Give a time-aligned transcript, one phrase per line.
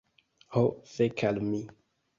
[0.55, 0.63] Ho
[0.95, 1.65] fek' al mi